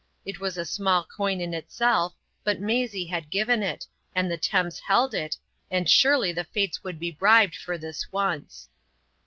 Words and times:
It 0.25 0.39
was 0.39 0.57
a 0.57 0.65
small 0.65 1.03
coin 1.05 1.39
in 1.41 1.53
itself, 1.53 2.15
but 2.43 2.59
Maisie 2.59 3.05
had 3.05 3.29
given 3.29 3.61
it, 3.61 3.85
and 4.15 4.31
the 4.31 4.35
Thames 4.37 4.79
held 4.79 5.13
it, 5.13 5.37
and 5.69 5.87
surely 5.87 6.31
the 6.31 6.43
Fates 6.45 6.83
would 6.83 6.97
be 6.99 7.11
bribed 7.11 7.55
for 7.55 7.77
this 7.77 8.11
once. 8.11 8.67